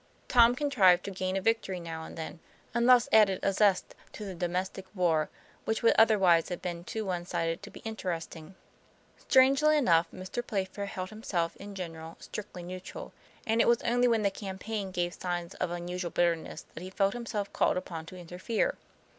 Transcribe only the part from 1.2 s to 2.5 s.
a victory now and then,